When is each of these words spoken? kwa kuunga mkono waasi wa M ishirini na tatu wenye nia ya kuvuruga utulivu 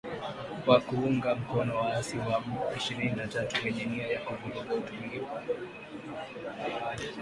kwa 0.65 0.79
kuunga 0.79 1.35
mkono 1.35 1.75
waasi 1.81 2.17
wa 2.17 2.37
M 2.47 2.53
ishirini 2.77 3.11
na 3.15 3.27
tatu 3.27 3.65
wenye 3.65 3.85
nia 3.85 4.07
ya 4.07 4.19
kuvuruga 4.21 4.75
utulivu 4.75 5.27